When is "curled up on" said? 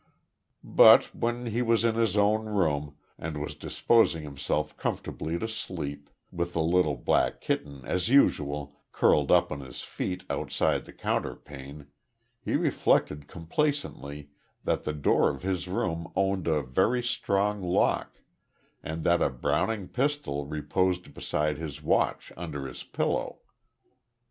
8.91-9.59